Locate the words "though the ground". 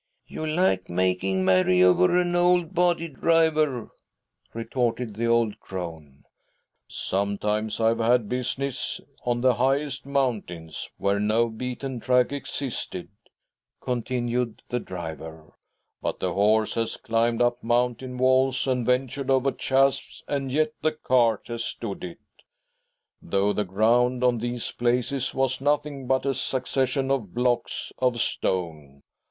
23.21-24.23